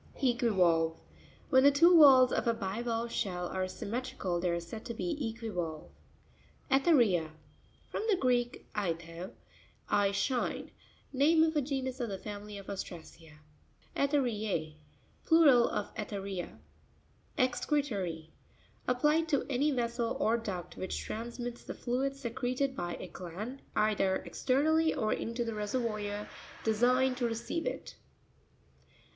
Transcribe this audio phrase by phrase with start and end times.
[0.19, 5.11] E'quivaLvE.—When the two valves of a bivalve shell are symmetrical they are said to be
[5.29, 5.89] equivalve
[6.71, 6.97] (page 97).
[6.97, 9.29] Erne'r1s.—From the Greek, aithé,
[9.87, 10.71] I shine.
[11.13, 13.41] Name of a genus of the family of Ostracea
[13.93, 14.21] (page 75).
[14.23, 16.57] Erue'r12.—Plural of Etheria.
[17.37, 24.23] Excre'rory.—Applied to any vessel or duct which transmits the fluid secreted by a gland, either
[24.25, 24.63] exter.
[24.63, 26.27] nally or into the reseryoir
[26.63, 27.97] designed to receive it.